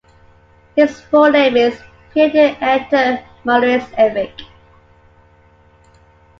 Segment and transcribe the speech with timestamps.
[0.75, 1.79] His full name is
[2.11, 4.33] Pieter Anton Maurits Erik.